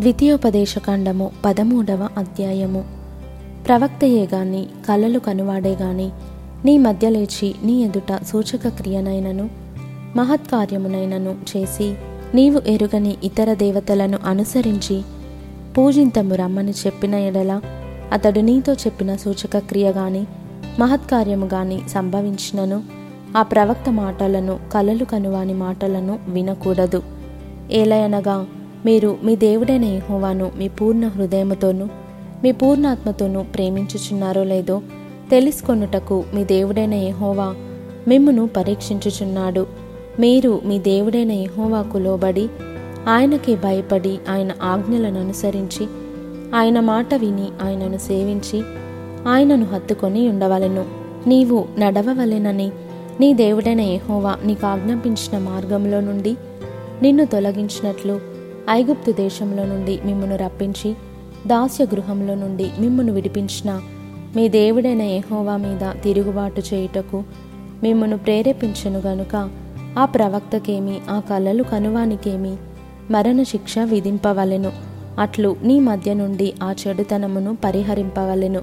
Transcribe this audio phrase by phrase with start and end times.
[0.00, 2.84] ద్వితీయోపదేశకాండము పదమూడవ అధ్యాయము.
[3.66, 6.10] ప్రవక్తయే గాని కలలు కనువాడే గాని
[6.64, 9.50] నీ మధ్య లేచి నీ ఎదుట సూచక క్రియనైనను
[10.16, 11.94] మహత్కార్యమునైనను చేసి
[12.34, 15.02] నీవు ఎరుగని ఇతర దేవతలను అనుసరించి
[15.78, 17.60] పూజింతము రమ్మని చెప్పిన ఎడల
[18.12, 20.26] అతడు నీతో చెప్పిన సూచక క్రియ గాని
[20.78, 22.82] మహత్కార్యము గాని సంభవించినను
[23.36, 27.02] ఆ ప్రవక్త మాటలను కలలు కనువాని మాటలను వినకూడదు.
[27.70, 28.46] ఏలయనగా
[28.84, 31.86] మీరు మీ దేవుడైన యహోవాను మీ పూర్ణ హృదయముతోనూ
[32.42, 34.82] మీ పూర్ణాత్మతోనూ ప్రేమించుచున్నారో లేదో
[35.30, 37.54] తెలుసుకొనుటకు మీ దేవుడైన యహోవా
[38.08, 39.66] మిమ్మును పరీక్షించుచున్నాడు.
[40.20, 42.48] మీరు మీ దేవుడైన యహోవాకు లోబడి
[43.08, 45.86] ఆయనకి భయపడి ఆయన ఆజ్ఞలను అనుసరించి
[46.54, 48.62] ఆయన మాట విని ఆయనను సేవించి
[49.28, 50.84] ఆయనను హత్తుకొని ఉండవలెను.
[51.26, 52.70] నీవు నడవవలెనని
[53.20, 56.36] నీ దేవుడైన యహోవా నీకు ఆజ్ఞాపించిన మార్గంలో నుండి
[57.02, 58.33] నిన్ను తొలగించినట్లు
[58.70, 60.94] ఐగుప్తు దేశంలో నుండి మిమ్మను రప్పించి
[61.46, 63.80] దాస్య గృహంలో నుండి మిమ్మను విడిపించిన
[64.36, 67.24] మీ దేవుడైన యెహోవా మీద తిరుగుబాటు చేయుటకు
[67.82, 69.50] మిమ్మను ప్రేరేపించను గనుక
[69.98, 72.56] ఆ ప్రవక్తకేమి ఆ కలలు కనువానికేమి
[73.10, 74.72] మరణశిక్ష విధింపవలెను.
[75.18, 78.62] అట్లు నీ మధ్య నుండి ఆ చెడుతనమును పరిహరింపవలెను.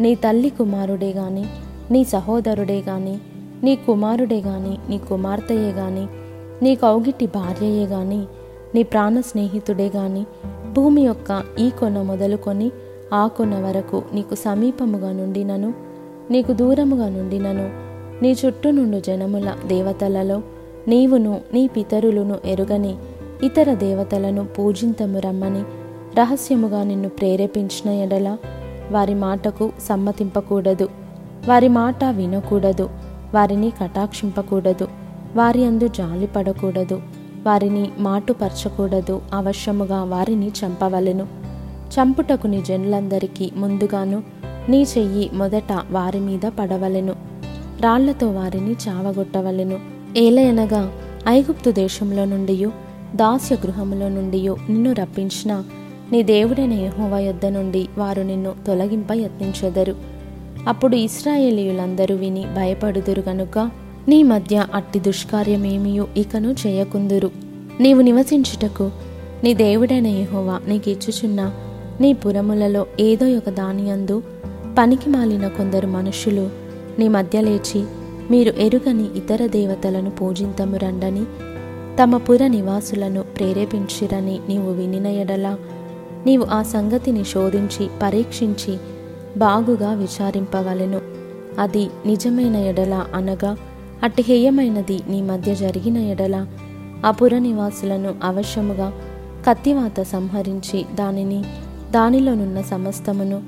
[0.00, 1.44] నీ తల్లి కుమారుడే గాని
[1.90, 3.18] నీ సహోదరుడే గాని
[3.62, 6.06] నీ కుమారుడే గాని నీ కుమార్తెయే గాని
[6.64, 8.24] నీ కౌగిటి భార్యయే గాని
[8.74, 10.26] నీ ప్రాణ స్నేహితుడే గాని
[10.72, 12.70] భూమి యొక్క ఈ కొన మొదలుకొని
[13.12, 15.74] ఆ కొన వరకు నీకు సమీపముగా నుండినను
[16.30, 17.70] నీకు దూరముగా నుండినను
[18.22, 20.42] నీ చుట్టూ నుండు జనముల దేవతలలో
[20.88, 22.96] నీవును నీ పితరులను ఎరుగని
[23.42, 25.62] ఇతర దేవతలను పూజింతము రమ్మని
[26.18, 28.36] రహస్యముగా నిన్ను ప్రేరేపించిన ఎడల
[28.90, 30.88] వారి మాటకు సమ్మతింపకూడదు.
[31.48, 32.90] వారి మాట వినకూడదు.
[33.34, 34.88] వారిని కటాక్షింపకూడదు.
[35.36, 37.02] వారి అందు జాలిపడకూడదు.
[37.46, 41.26] వారిని మాటుపరచకూడదు అవశ్యముగా వారిని చంపవలెను.
[41.94, 44.22] చంపుటకు నీ జనులందరికీ ముందుగాను
[44.68, 47.12] నీ చెయ్యి మొదట వారి మీద పడవలెను.
[47.80, 49.78] రాళ్ళతో వారిని చావగొట్టవలెను.
[50.16, 50.92] ఏలయనగా
[51.28, 52.68] ఐగుప్తు దేశంలో నుండి
[53.16, 55.64] దాస్య గృహములో నుండి నిన్ను రప్పించిన
[56.12, 59.96] నీ దేవుడైన యెహోవా యొద్ద నుండి వారు నిన్ను తొలగింప యత్నించెదరు.
[60.68, 63.70] అప్పుడు ఇస్రాయేలీయులందరూ విని భయపడుదురు గనుక
[64.08, 67.30] నీ మధ్య అట్టి దుష్కార్యమేమియు ఇకను చేయకుందురు.
[67.80, 68.90] నీవు నివసించుటకు
[69.44, 71.52] నీ దేవుడైన యహోవా నీకిచ్చుచున్న
[72.00, 74.22] నీ పురములలో ఏదో ఒక దానియందు
[74.78, 76.50] పనికి మాలిన కొందరు మనుషులు
[76.98, 77.84] నీ మధ్య లేచి
[78.30, 81.24] మీరు ఎరుగని ఇతర దేవతలను పూజింతము రండని
[82.02, 85.56] తమ పుర నివాసులను ప్రేరేపించిరని నీవు వినిన ఎడల
[86.26, 88.76] నీవు ఆ సంగతిని శోధించి పరీక్షించి
[89.36, 91.00] బాగుగా విచారింపవలెను.
[91.58, 93.56] అది నిజమైన ఎడల అనగా
[94.02, 96.46] అట్టి హేయమైనది నీ మధ్య జరిగిన ఎడల.
[97.06, 98.92] ఆ పుర నివాసులను అవశ్యముగా
[99.48, 101.44] కత్తివాత సంహరించి దానిని
[101.90, 103.42] దానిలోనున్న సమస్తమును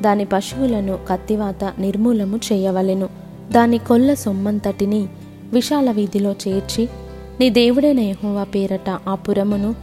[0.00, 3.08] దాని పశువులను కత్తివాత నిర్మూలము చేయవలెను.
[3.52, 5.08] దాని కొల్ల సొమ్మంతటిని
[5.52, 6.88] విశాల వీధిలో చేర్చి
[7.40, 9.74] నీ దేవుడైన యహోవా పేరట ఆ పురమును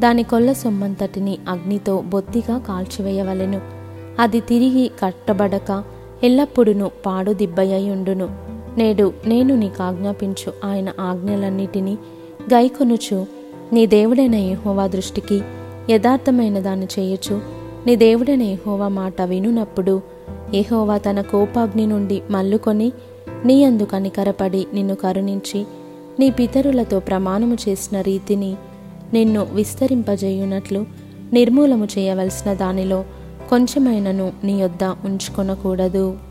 [0.00, 3.60] దాని కొల్ల సొమ్మంతటిని అగ్నితో బొత్తిగా కాల్చివేయవలెను.
[4.18, 5.84] అది తిరిగి కట్టబడక
[6.24, 8.47] ఎల్లప్పుడూ పాడు దిబ్బయ్యుండును
[8.78, 10.52] నేడు నేను నీకు ఆజ్ఞాపించు.
[10.64, 11.98] ఆయన ఆజ్ఞలన్నిటినీ
[12.54, 13.26] గైకొనుచు.
[13.72, 15.42] నీ దేవుడైన యహోవా దృష్టికి
[15.90, 17.40] యథార్థమైన దాన్ని చేయొచ్చు
[17.86, 20.02] నీ దేవుడైన యహోవా మాట వినునప్పుడు
[20.54, 22.92] యహోవా తన కోపాగ్ని నుండి మల్లుకొని
[23.44, 25.64] నీ అందు కనికరపడి నిన్ను కరుణించి
[26.20, 28.56] నీ పితరులతో ప్రమాణము చేసిన రీతిని
[29.12, 30.86] నిన్ను విస్తరింపజేయునట్లు
[31.32, 33.04] నిర్మూలము చేయవలసిన దానిలో
[33.50, 36.27] కొంచెమైనను నీ యొద్ద ఉంచుకొనకూడదు.